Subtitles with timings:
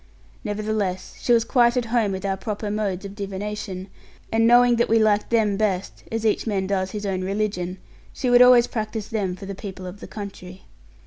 [0.43, 3.87] Nevertheless she was quite at home with our proper modes of divination;
[4.31, 7.77] and knowing that we liked them best as each man does his own religion
[8.11, 10.63] she would always practise them for the people of the country.